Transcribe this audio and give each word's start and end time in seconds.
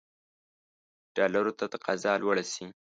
ډالرو 1.15 1.51
ته 1.59 1.65
تقاضا 1.73 2.11
لوړه 2.21 2.43
شي. 2.53 2.65